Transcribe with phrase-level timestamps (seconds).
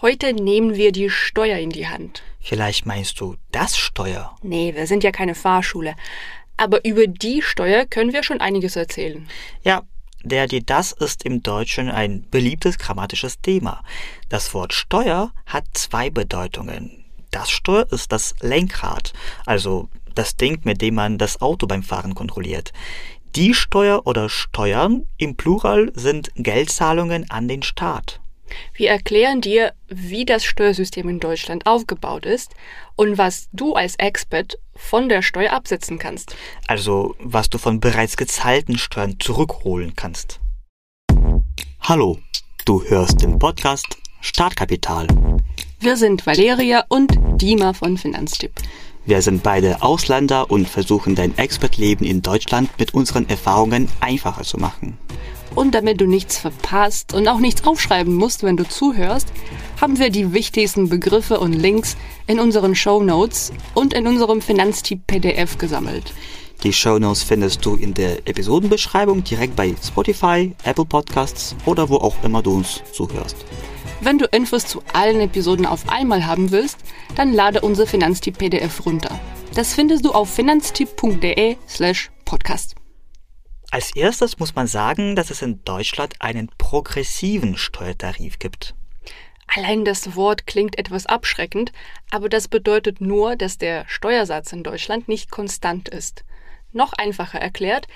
[0.00, 2.22] Heute nehmen wir die Steuer in die Hand.
[2.38, 4.36] Vielleicht meinst du das Steuer?
[4.42, 5.96] Nee, wir sind ja keine Fahrschule.
[6.56, 9.26] Aber über die Steuer können wir schon einiges erzählen.
[9.64, 9.82] Ja,
[10.22, 13.82] der die das ist im Deutschen ein beliebtes grammatisches Thema.
[14.28, 17.04] Das Wort Steuer hat zwei Bedeutungen.
[17.32, 19.12] Das Steuer ist das Lenkrad,
[19.46, 22.72] also das Ding, mit dem man das Auto beim Fahren kontrolliert.
[23.34, 28.20] Die Steuer oder Steuern im Plural sind Geldzahlungen an den Staat.
[28.74, 32.54] Wir erklären dir, wie das Steuersystem in Deutschland aufgebaut ist
[32.96, 36.34] und was du als Expert von der Steuer absetzen kannst.
[36.66, 40.40] Also was du von bereits gezahlten Steuern zurückholen kannst.
[41.80, 42.18] Hallo,
[42.64, 45.06] du hörst den Podcast Startkapital.
[45.80, 48.52] Wir sind Valeria und Dima von Finanztipp.
[49.06, 54.58] Wir sind beide Ausländer und versuchen dein Expertleben in Deutschland mit unseren Erfahrungen einfacher zu
[54.58, 54.98] machen.
[55.58, 59.26] Und damit du nichts verpasst und auch nichts aufschreiben musst, wenn du zuhörst,
[59.80, 61.96] haben wir die wichtigsten Begriffe und Links
[62.28, 66.12] in unseren Show Notes und in unserem Finanztipp PDF gesammelt.
[66.62, 71.96] Die Show Notes findest du in der Episodenbeschreibung direkt bei Spotify, Apple Podcasts oder wo
[71.96, 73.38] auch immer du uns zuhörst.
[74.00, 76.78] Wenn du Infos zu allen Episoden auf einmal haben willst,
[77.16, 79.18] dann lade unser Finanztipp PDF runter.
[79.56, 82.76] Das findest du auf finanztipp.de slash podcast.
[83.70, 88.74] Als erstes muss man sagen, dass es in Deutschland einen progressiven Steuertarif gibt.
[89.46, 91.72] Allein das Wort klingt etwas abschreckend,
[92.10, 96.24] aber das bedeutet nur, dass der Steuersatz in Deutschland nicht konstant ist.
[96.72, 97.88] Noch einfacher erklärt,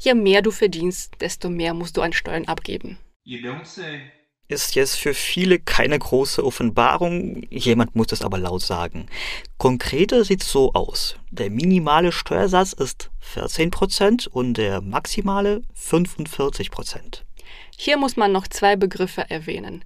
[0.00, 2.98] je mehr du verdienst, desto mehr musst du an Steuern abgeben.
[3.24, 4.10] You don't say
[4.48, 9.06] ist jetzt für viele keine große Offenbarung, jemand muss es aber laut sagen.
[9.58, 11.16] Konkreter sieht es so aus.
[11.30, 17.22] Der minimale Steuersatz ist 14% und der maximale 45%.
[17.76, 19.84] Hier muss man noch zwei Begriffe erwähnen.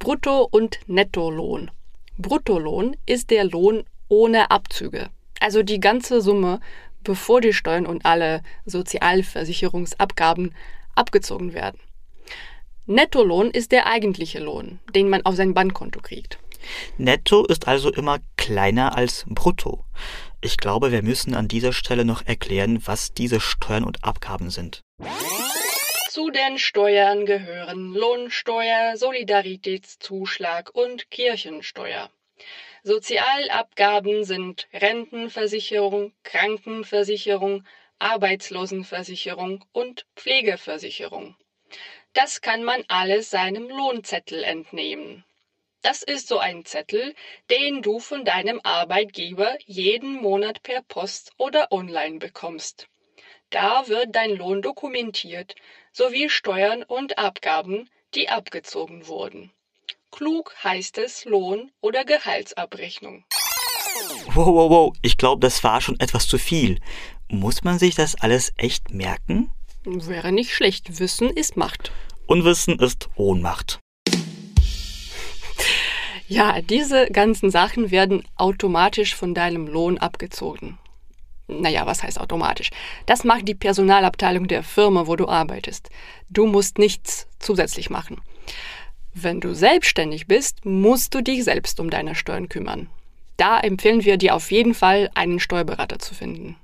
[0.00, 1.70] Brutto- und Nettolohn.
[2.18, 5.08] Bruttolohn ist der Lohn ohne Abzüge.
[5.38, 6.60] Also die ganze Summe,
[7.04, 10.52] bevor die Steuern und alle Sozialversicherungsabgaben
[10.96, 11.78] abgezogen werden.
[12.90, 16.40] Nettolohn ist der eigentliche Lohn, den man auf sein Bankkonto kriegt.
[16.98, 19.84] Netto ist also immer kleiner als Brutto.
[20.40, 24.80] Ich glaube, wir müssen an dieser Stelle noch erklären, was diese Steuern und Abgaben sind.
[26.08, 32.10] Zu den Steuern gehören Lohnsteuer, Solidaritätszuschlag und Kirchensteuer.
[32.82, 37.62] Sozialabgaben sind Rentenversicherung, Krankenversicherung,
[38.00, 41.36] Arbeitslosenversicherung und Pflegeversicherung.
[42.12, 45.24] Das kann man alles seinem Lohnzettel entnehmen.
[45.82, 47.14] Das ist so ein Zettel,
[47.50, 52.88] den du von deinem Arbeitgeber jeden Monat per Post oder online bekommst.
[53.50, 55.54] Da wird dein Lohn dokumentiert,
[55.92, 59.52] sowie Steuern und Abgaben, die abgezogen wurden.
[60.10, 63.24] Klug heißt es Lohn- oder Gehaltsabrechnung.
[64.34, 66.80] Wow, wow, wow, ich glaube, das war schon etwas zu viel.
[67.28, 69.52] Muss man sich das alles echt merken?
[69.84, 71.00] Wäre nicht schlecht.
[71.00, 71.90] Wissen ist Macht.
[72.26, 73.78] Unwissen ist Ohnmacht.
[76.28, 80.78] Ja, diese ganzen Sachen werden automatisch von deinem Lohn abgezogen.
[81.48, 82.70] Naja, was heißt automatisch?
[83.06, 85.90] Das macht die Personalabteilung der Firma, wo du arbeitest.
[86.28, 88.20] Du musst nichts zusätzlich machen.
[89.12, 92.88] Wenn du selbstständig bist, musst du dich selbst um deine Steuern kümmern.
[93.36, 96.56] Da empfehlen wir dir auf jeden Fall, einen Steuerberater zu finden.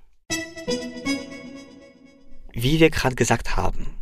[2.58, 3.98] Wie wir gerade gesagt haben,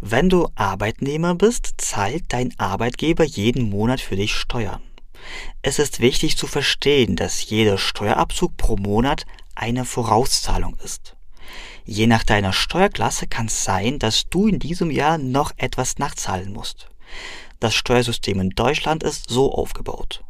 [0.00, 4.80] wenn du Arbeitnehmer bist, zahlt dein Arbeitgeber jeden Monat für dich Steuern.
[5.60, 11.14] Es ist wichtig zu verstehen, dass jeder Steuerabzug pro Monat eine Vorauszahlung ist.
[11.84, 16.54] Je nach deiner Steuerklasse kann es sein, dass du in diesem Jahr noch etwas nachzahlen
[16.54, 16.88] musst.
[17.58, 20.24] Das Steuersystem in Deutschland ist so aufgebaut.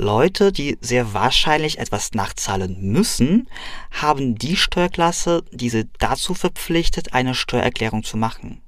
[0.00, 3.48] Leute, die sehr wahrscheinlich etwas nachzahlen müssen,
[3.90, 8.62] haben die Steuerklasse, die sie dazu verpflichtet, eine Steuererklärung zu machen.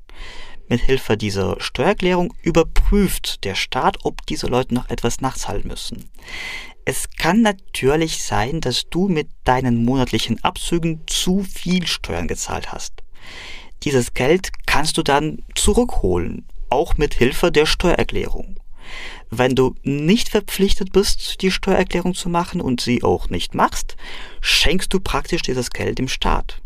[0.68, 6.10] Mithilfe dieser Steuererklärung überprüft der Staat, ob diese Leute noch etwas nachzahlen müssen.
[6.84, 13.02] Es kann natürlich sein, dass du mit deinen monatlichen Abzügen zu viel Steuern gezahlt hast.
[13.84, 18.56] Dieses Geld kannst du dann zurückholen, auch mit Hilfe der Steuererklärung.
[19.30, 23.96] Wenn du nicht verpflichtet bist, die Steuererklärung zu machen und sie auch nicht machst,
[24.40, 26.60] schenkst du praktisch dieses Geld dem Staat.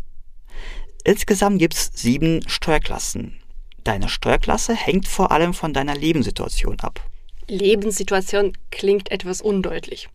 [1.03, 3.39] Insgesamt gibt es sieben Steuerklassen.
[3.83, 6.99] Deine Steuerklasse hängt vor allem von deiner Lebenssituation ab.
[7.47, 10.09] Lebenssituation klingt etwas undeutlich.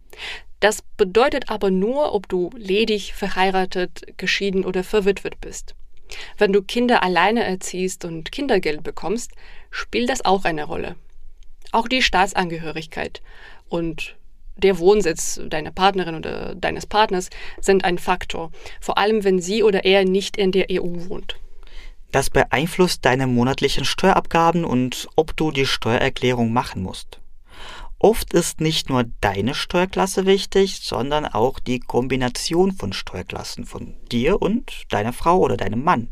[0.60, 5.74] Das bedeutet aber nur, ob du ledig, verheiratet, geschieden oder verwitwet bist.
[6.38, 9.32] Wenn du Kinder alleine erziehst und Kindergeld bekommst,
[9.70, 10.96] spielt das auch eine Rolle.
[11.72, 13.22] Auch die Staatsangehörigkeit
[13.68, 14.16] und
[14.56, 17.30] der Wohnsitz deiner Partnerin oder deines Partners
[17.60, 21.36] sind ein Faktor, vor allem wenn sie oder er nicht in der EU wohnt.
[22.10, 27.21] Das beeinflusst deine monatlichen Steuerabgaben und ob du die Steuererklärung machen musst.
[28.02, 34.42] Oft ist nicht nur deine Steuerklasse wichtig, sondern auch die Kombination von Steuerklassen von dir
[34.42, 36.08] und deiner Frau oder deinem Mann.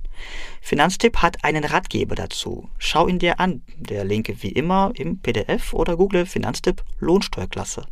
[0.61, 2.71] Finanztipp hat einen Ratgeber dazu.
[2.79, 3.63] Schau ihn dir an.
[3.77, 7.87] Der Link wie immer im PDF oder google Finanztipp Lohnsteuerklasse.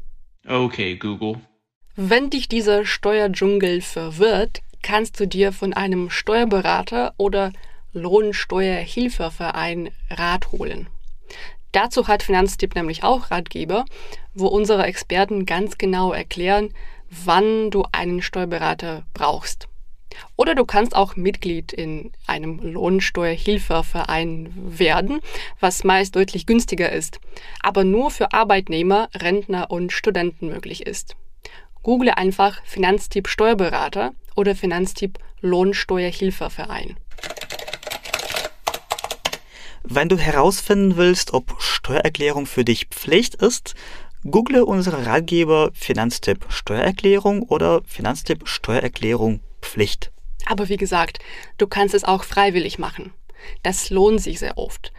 [0.47, 1.41] Okay, Google.
[1.97, 7.53] Wenn dich dieser Steuerdschungel verwirrt, kannst du dir von einem Steuerberater oder
[7.95, 10.87] Lohnsteuerhilfeverein Rat holen.
[11.79, 13.85] Dazu hat Finanztipp nämlich auch Ratgeber,
[14.35, 16.75] wo unsere Experten ganz genau erklären,
[17.09, 19.69] wann du einen Steuerberater brauchst.
[20.35, 25.21] Oder du kannst auch Mitglied in einem Lohnsteuerhilfeverein werden,
[25.61, 27.21] was meist deutlich günstiger ist,
[27.63, 31.15] aber nur für Arbeitnehmer, Rentner und Studenten möglich ist.
[31.85, 36.97] Google einfach Finanztipp Steuerberater oder Finanztipp Lohnsteuerhilfeverein.
[39.85, 43.75] Wenn du herausfinden willst, ob Steuererklärung für dich Pflicht ist,
[44.29, 50.13] google unsere Ratgeber Finanztipp Steuererklärung oder Finanztipp Steuererklärung Pflicht.
[50.47, 51.19] Aber wie gesagt,
[51.59, 53.13] du kannst es auch freiwillig machen.
[53.63, 54.93] Das lohnt sich sehr oft.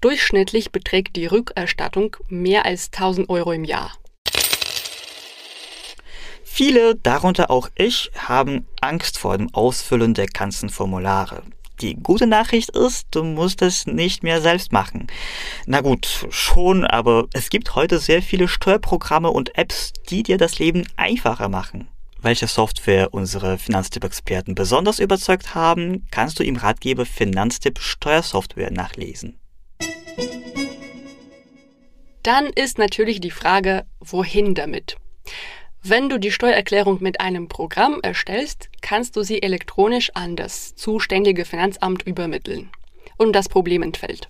[0.00, 3.92] Durchschnittlich beträgt die Rückerstattung mehr als 1000 Euro im Jahr.
[6.44, 11.42] Viele, darunter auch ich, haben Angst vor dem Ausfüllen der ganzen Formulare.
[11.80, 15.08] Die gute Nachricht ist, du musst es nicht mehr selbst machen.
[15.66, 20.58] Na gut, schon, aber es gibt heute sehr viele Steuerprogramme und Apps, die dir das
[20.58, 21.88] Leben einfacher machen.
[22.22, 29.38] Welche Software unsere Finanztipp-Experten besonders überzeugt haben, kannst du im Ratgeber Finanztipp Steuersoftware nachlesen.
[32.22, 34.96] Dann ist natürlich die Frage, wohin damit?
[35.88, 41.44] Wenn du die Steuererklärung mit einem Programm erstellst, kannst du sie elektronisch an das zuständige
[41.44, 42.70] Finanzamt übermitteln.
[43.18, 44.28] Und das Problem entfällt.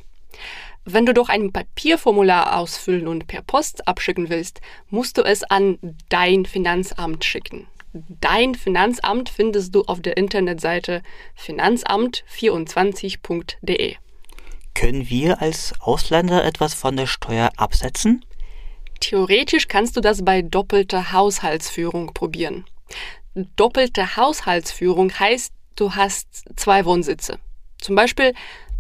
[0.85, 4.61] Wenn du doch ein Papierformular ausfüllen und per Post abschicken willst,
[4.91, 5.79] musst du es an
[6.11, 7.67] dein Finanzamt schicken.
[7.95, 11.03] Dein Finanzamt findest du auf der Internetseite
[11.41, 13.97] finanzamt24.de.
[14.75, 18.26] Können wir als Ausländer etwas von der Steuer absetzen?
[19.01, 22.65] Theoretisch kannst du das bei doppelter Haushaltsführung probieren.
[23.57, 27.39] Doppelte Haushaltsführung heißt, du hast zwei Wohnsitze.
[27.79, 28.33] Zum Beispiel,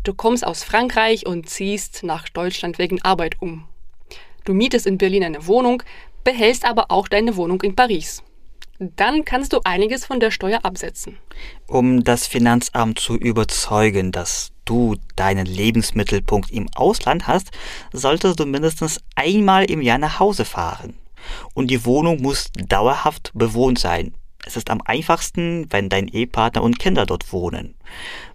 [0.04, 3.68] du kommst aus Frankreich und ziehst nach Deutschland wegen Arbeit um.
[4.44, 5.82] Du mietest in Berlin eine Wohnung,
[6.24, 8.22] behältst aber auch deine Wohnung in Paris.
[8.78, 11.18] Dann kannst du einiges von der Steuer absetzen.
[11.66, 17.50] Um das Finanzamt zu überzeugen, dass du deinen Lebensmittelpunkt im Ausland hast,
[17.92, 20.94] solltest du mindestens einmal im Jahr nach Hause fahren.
[21.54, 24.14] Und die Wohnung muss dauerhaft bewohnt sein.
[24.44, 27.74] Es ist am einfachsten, wenn dein Ehepartner und Kinder dort wohnen.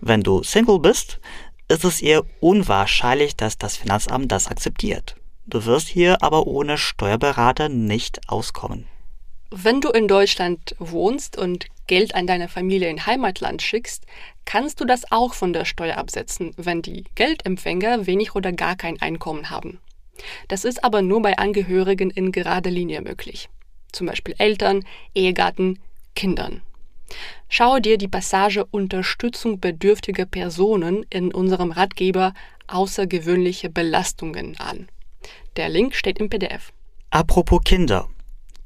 [0.02, 1.22] Wenn du Single bist,
[1.70, 5.16] ist es eher unwahrscheinlich, dass das Finanzamt das akzeptiert.
[5.46, 8.88] Du wirst hier aber ohne Steuerberater nicht auskommen.
[9.54, 14.06] Wenn du in Deutschland wohnst und Geld an deine Familie in Heimatland schickst,
[14.46, 19.02] kannst du das auch von der Steuer absetzen, wenn die Geldempfänger wenig oder gar kein
[19.02, 19.82] Einkommen haben.
[20.48, 23.50] Das ist aber nur bei Angehörigen in gerader Linie möglich.
[23.92, 25.80] Zum Beispiel Eltern, Ehegatten,
[26.16, 26.62] Kindern.
[27.50, 32.34] Schaue dir die Passage Unterstützung bedürftiger Personen in unserem Ratgeber
[32.68, 34.88] Außergewöhnliche Belastungen an.
[35.58, 36.72] Der Link steht im PDF.
[37.10, 38.08] Apropos Kinder.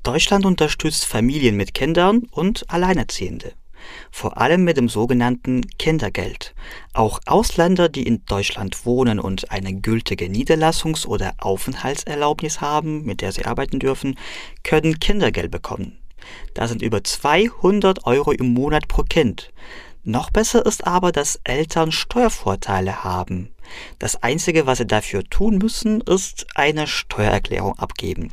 [0.06, 3.54] Deutschland unterstützt Familien mit Kindern und Alleinerziehende.
[4.12, 6.54] Vor allem mit dem sogenannten Kindergeld.
[6.94, 13.32] Auch Ausländer, die in Deutschland wohnen und eine gültige Niederlassungs- oder Aufenthaltserlaubnis haben, mit der
[13.32, 14.16] sie arbeiten dürfen,
[14.64, 15.98] können Kindergeld bekommen.
[16.54, 19.52] Das sind über 200 Euro im Monat pro Kind.
[20.08, 23.50] Noch besser ist aber, dass Eltern Steuervorteile haben.
[23.98, 28.32] Das Einzige, was Sie dafür tun müssen, ist eine Steuererklärung abgeben.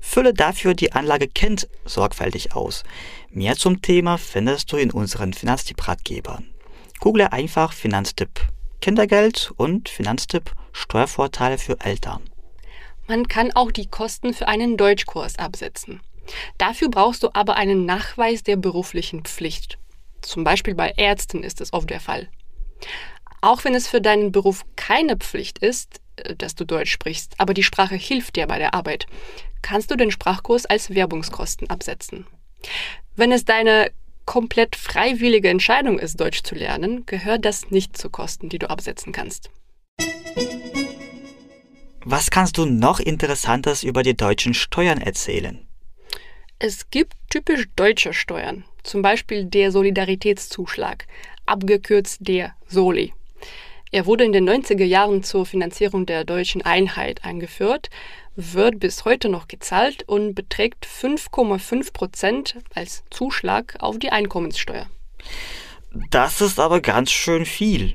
[0.00, 2.82] Fülle dafür die Anlage Kind sorgfältig aus.
[3.30, 6.48] Mehr zum Thema findest du in unseren Finanztipp-Ratgebern.
[6.98, 8.40] Google einfach Finanztipp
[8.80, 12.24] Kindergeld und Finanztipp Steuervorteile für Eltern.
[13.06, 16.00] Man kann auch die Kosten für einen Deutschkurs absetzen.
[16.58, 19.78] Dafür brauchst du aber einen Nachweis der beruflichen Pflicht.
[20.22, 22.28] Zum Beispiel bei Ärzten ist es oft der Fall.
[23.40, 27.54] Auch wenn es für deinen Beruf keine Pflicht ist, äh, dass du Deutsch sprichst, aber
[27.54, 29.06] die Sprache hilft dir bei der Arbeit,
[29.62, 32.26] kannst du den Sprachkurs als Werbungskosten absetzen.
[33.16, 33.90] Wenn es deine
[34.24, 39.12] komplett freiwillige Entscheidung ist, Deutsch zu lernen, gehört das nicht zu Kosten, die du absetzen
[39.12, 39.50] kannst.
[42.04, 45.66] Was kannst du noch Interessantes über die deutschen Steuern erzählen?
[46.58, 51.06] Es gibt typisch deutsche Steuern, zum Beispiel der Solidaritätszuschlag,
[51.46, 53.12] abgekürzt der Soli.
[53.90, 57.90] Er wurde in den 90er Jahren zur Finanzierung der deutschen Einheit eingeführt,
[58.36, 64.86] wird bis heute noch gezahlt und beträgt 5,5 Prozent als Zuschlag auf die Einkommenssteuer.
[66.10, 67.94] Das ist aber ganz schön viel.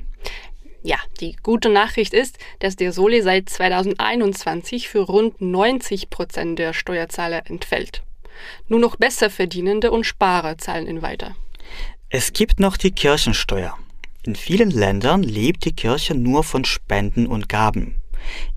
[0.84, 6.72] Ja, die gute Nachricht ist, dass der Soli seit 2021 für rund 90 Prozent der
[6.72, 8.02] Steuerzahler entfällt.
[8.68, 11.36] Nur noch Besserverdienende und Sparer zahlen ihn weiter.
[12.10, 13.76] Es gibt noch die Kirchensteuer.
[14.24, 17.94] In vielen Ländern lebt die Kirche nur von Spenden und Gaben.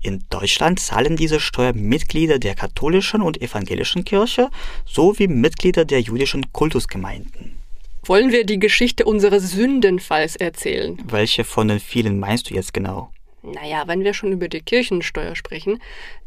[0.02, 4.50] In Deutschland zahlen diese Steuer Mitglieder der katholischen und evangelischen Kirche
[4.86, 7.56] sowie Mitglieder der jüdischen Kultusgemeinden.
[8.04, 10.98] Wollen wir die Geschichte unseres Sündenfalls erzählen?
[11.04, 13.12] Welche von den vielen meinst du jetzt genau?
[13.42, 15.80] Naja, wenn wir schon über die Kirchensteuer sprechen,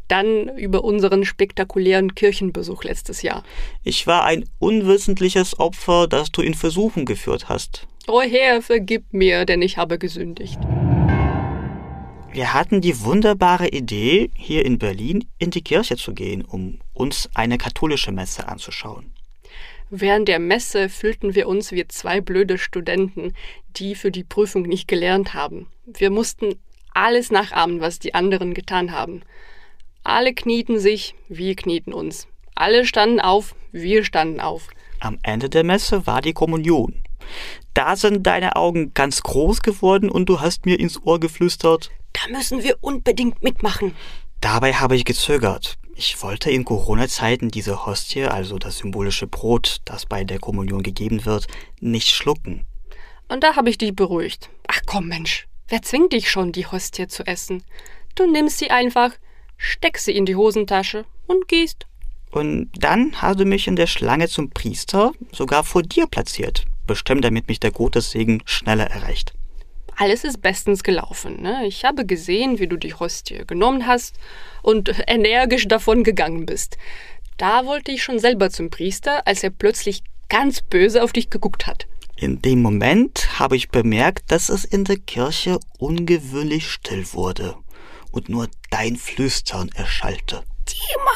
[0.08, 3.42] dann über unseren spektakulären Kirchenbesuch letztes Jahr.
[3.82, 7.86] Ich war ein unwissentliches Opfer, das du in Versuchung geführt hast.
[8.06, 10.58] O Herr, vergib mir, denn ich habe gesündigt.
[12.30, 17.30] Wir hatten die wunderbare Idee, hier in Berlin in die Kirche zu gehen, um uns
[17.34, 19.10] eine katholische Messe anzuschauen.
[19.88, 23.32] Während der Messe fühlten wir uns wie zwei blöde Studenten,
[23.76, 25.68] die für die Prüfung nicht gelernt haben.
[25.86, 26.56] Wir mussten
[26.96, 29.22] alles nachahmen, was die anderen getan haben.
[30.02, 32.26] Alle knieten sich, wir knieten uns.
[32.54, 34.68] Alle standen auf, wir standen auf.
[35.00, 36.94] Am Ende der Messe war die Kommunion.
[37.74, 41.90] Da sind deine Augen ganz groß geworden und du hast mir ins Ohr geflüstert.
[42.12, 43.94] Da müssen wir unbedingt mitmachen.
[44.40, 45.76] Dabei habe ich gezögert.
[45.94, 51.24] Ich wollte in Corona-Zeiten diese Hostie, also das symbolische Brot, das bei der Kommunion gegeben
[51.24, 51.46] wird,
[51.80, 52.66] nicht schlucken.
[53.28, 54.50] Und da habe ich dich beruhigt.
[54.68, 57.62] Ach komm, Mensch, wer zwingt dich schon, die Hostie zu essen?
[58.14, 59.12] Du nimmst sie einfach,
[59.56, 61.86] steckst sie in die Hosentasche und gehst.
[62.30, 66.64] Und dann hast du mich in der Schlange zum Priester sogar vor dir platziert.
[66.86, 69.32] Bestimmt, damit mich der Gottessegen schneller erreicht.
[69.96, 71.40] Alles ist bestens gelaufen.
[71.40, 71.66] Ne?
[71.66, 74.16] Ich habe gesehen, wie du die Hostie genommen hast
[74.62, 76.76] und energisch davon gegangen bist.
[77.38, 81.66] Da wollte ich schon selber zum Priester, als er plötzlich ganz böse auf dich geguckt
[81.66, 81.86] hat.
[82.18, 87.56] In dem Moment habe ich bemerkt, dass es in der Kirche ungewöhnlich still wurde
[88.10, 90.42] und nur dein Flüstern erschallte.
[90.64, 91.14] Timon!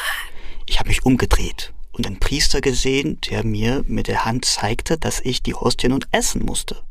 [0.67, 5.21] Ich habe mich umgedreht und den Priester gesehen, der mir mit der Hand zeigte, dass
[5.21, 6.83] ich die Hostie nun essen musste.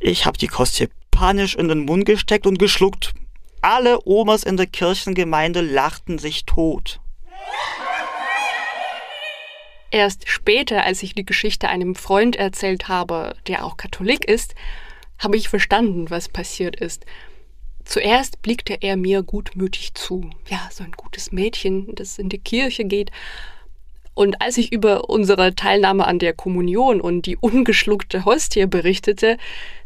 [0.00, 3.14] Ich habe die Hostie panisch in den Mund gesteckt und geschluckt.
[3.62, 7.00] Alle Omas in der Kirchengemeinde lachten sich tot.
[9.90, 14.54] Erst später, als ich die Geschichte einem Freund erzählt habe, der auch Katholik ist,
[15.18, 17.04] habe ich verstanden, was passiert ist.
[17.84, 20.30] Zuerst blickte er mir gutmütig zu.
[20.48, 23.10] Ja, so ein gutes Mädchen, das in die Kirche geht.
[24.14, 29.38] Und als ich über unsere Teilnahme an der Kommunion und die ungeschluckte Hostie berichtete,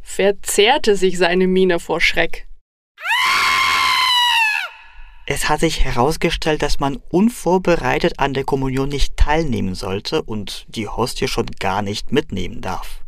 [0.03, 2.47] verzerrte sich seine Miene vor Schreck.
[5.27, 10.87] Es hat sich herausgestellt, dass man unvorbereitet an der Kommunion nicht teilnehmen sollte und die
[10.87, 13.01] Hostie schon gar nicht mitnehmen darf.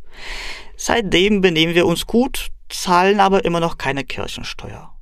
[0.77, 4.95] Seitdem benehmen wir uns gut, zahlen aber immer noch keine Kirchensteuer.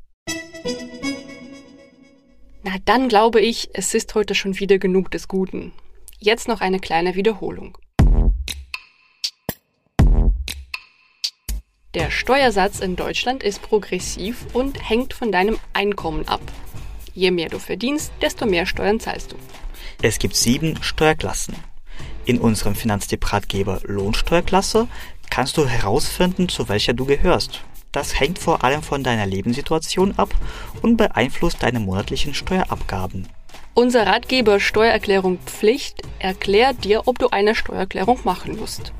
[2.64, 5.72] Na, dann glaube ich, es ist heute schon wieder genug des Guten.
[6.18, 7.78] Jetzt noch eine kleine Wiederholung.
[11.94, 16.40] Der Steuersatz in Deutschland ist progressiv und hängt von deinem Einkommen ab.
[17.14, 19.36] Je mehr du verdienst, desto mehr Steuern zahlst du.
[20.02, 21.54] Es gibt sieben Steuerklassen.
[22.26, 24.88] In unserem Finanztipp-Ratgeber Lohnsteuerklasse
[25.30, 27.62] kannst du herausfinden, zu welcher du gehörst.
[27.92, 30.34] Das hängt vor allem von deiner Lebenssituation ab
[30.82, 33.28] und beeinflusst deine monatlichen Steuerabgaben.
[33.74, 38.92] Unser Ratgeber Steuererklärung Pflicht erklärt dir, ob du eine Steuererklärung machen musst.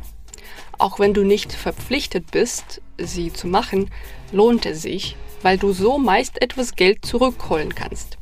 [0.78, 3.90] Auch wenn du nicht verpflichtet bist, sie zu machen,
[4.33, 8.18] lohnt es sich, weil du so meist etwas Geld zurückholen kannst.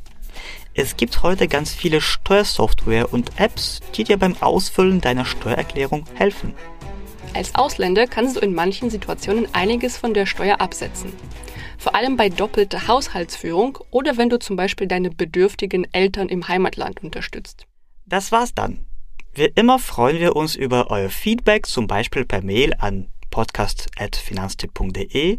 [0.75, 6.55] Es gibt heute ganz viele Steuersoftware und Apps, die dir beim Ausfüllen deiner Steuererklärung helfen.
[7.35, 11.13] Als Ausländer kannst du in manchen Situationen einiges von der Steuer absetzen.
[11.79, 17.03] Vor allem bei doppelter Haushaltsführung oder wenn du zum Beispiel deine bedürftigen Eltern im Heimatland
[17.03, 17.67] unterstützt.
[18.07, 18.85] Das war's dann.
[19.35, 25.39] Wie immer freuen wir uns über euer Feedback, zum Beispiel per Mail an podcast.finanztipp.de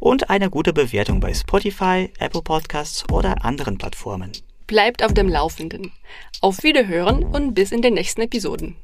[0.00, 4.32] und eine gute Bewertung bei Spotify, Apple Podcasts oder anderen Plattformen.
[4.66, 5.92] Bleibt auf dem Laufenden.
[6.40, 8.74] Auf Wiederhören und bis in den nächsten Episoden.